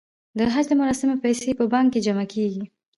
د 0.37 0.39
حج 0.53 0.65
د 0.69 0.73
مراسمو 0.81 1.21
پیسې 1.23 1.51
په 1.59 1.65
بانک 1.73 1.89
کې 1.93 2.03
جمع 2.05 2.25
کیږي. 2.33 2.63